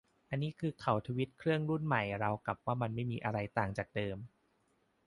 [0.29, 4.17] อันนี้คือเขาทรีตเครื่องรุ่นใหม่ราวกับว่ามันไม่มีอะไรต่างจากเดิม